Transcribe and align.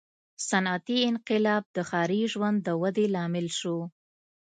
•صنعتي 0.49 0.97
انقلاب 1.09 1.63
د 1.75 1.77
ښاري 1.89 2.21
ژوند 2.33 2.57
د 2.63 2.67
ودې 2.81 3.05
لامل 3.15 3.47
شو. 3.59 3.77